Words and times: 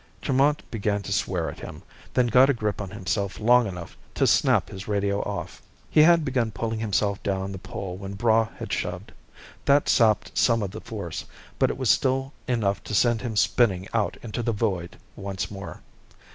Tremont 0.19 0.63
began 0.71 1.03
to 1.03 1.11
swear 1.13 1.47
at 1.47 1.59
him, 1.59 1.83
then 2.15 2.25
got 2.25 2.49
a 2.49 2.55
grip 2.55 2.81
on 2.81 2.89
himself 2.89 3.39
long 3.39 3.67
enough 3.67 3.95
to 4.15 4.25
snap 4.25 4.67
his 4.69 4.87
radio 4.87 5.21
off. 5.21 5.61
He 5.91 5.99
had 6.01 6.25
begun 6.25 6.49
pulling 6.49 6.79
himself 6.79 7.21
down 7.21 7.51
the 7.51 7.59
pole 7.59 7.97
when 7.97 8.15
Braigh 8.15 8.49
had 8.57 8.73
shoved. 8.73 9.11
That 9.65 9.87
sapped 9.87 10.35
some 10.35 10.63
of 10.63 10.71
the 10.71 10.81
force, 10.81 11.25
but 11.59 11.69
it 11.69 11.77
was 11.77 11.91
still 11.91 12.33
enough 12.47 12.83
to 12.85 12.95
send 12.95 13.21
him 13.21 13.35
spinning 13.35 13.87
out 13.93 14.17
into 14.23 14.41
the 14.41 14.53
void 14.53 14.97
once 15.15 15.51
more. 15.51 15.81